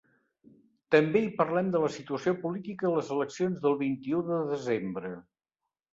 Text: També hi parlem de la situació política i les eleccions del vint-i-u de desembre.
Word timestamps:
També 0.95 1.21
hi 1.25 1.27
parlem 1.41 1.69
de 1.75 1.83
la 1.83 1.91
situació 1.97 2.33
política 2.45 2.89
i 2.89 2.93
les 2.95 3.11
eleccions 3.17 3.61
del 3.67 3.77
vint-i-u 3.83 4.27
de 4.31 4.41
desembre. 4.55 5.13